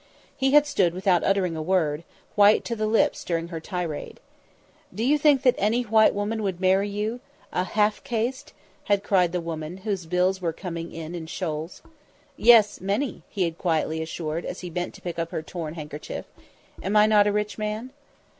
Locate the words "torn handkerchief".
15.43-16.25